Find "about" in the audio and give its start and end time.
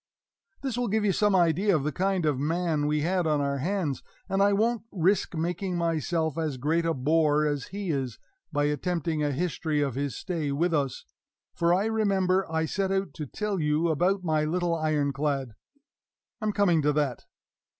13.89-14.23